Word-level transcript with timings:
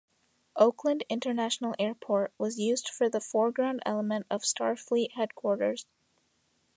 Oakland 0.55 1.03
International 1.09 1.75
Airport 1.77 2.33
was 2.39 2.57
used 2.57 2.89
for 2.89 3.07
the 3.07 3.19
foreground 3.21 3.81
element 3.85 4.25
of 4.31 4.41
Starfleet 4.41 5.11
Headquarters. 5.11 5.85